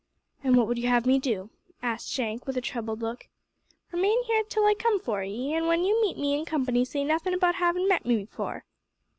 "And 0.43 0.55
what 0.55 0.67
would 0.67 0.79
you 0.79 0.87
have 0.87 1.05
me 1.05 1.19
do?" 1.19 1.51
asked 1.83 2.09
Shank, 2.09 2.47
with 2.47 2.57
a 2.57 2.59
troubled 2.61 3.03
look. 3.03 3.27
"Remain 3.91 4.23
here 4.23 4.41
till 4.49 4.65
I 4.65 4.73
come 4.73 4.99
for 4.99 5.21
'ee, 5.21 5.53
and 5.53 5.67
when 5.67 5.83
you 5.83 6.01
meet 6.01 6.17
me 6.17 6.33
in 6.35 6.43
company 6.43 6.83
say 6.85 7.03
nothin' 7.03 7.35
about 7.35 7.53
havin' 7.53 7.87
met 7.87 8.03
me 8.03 8.15
before." 8.17 8.65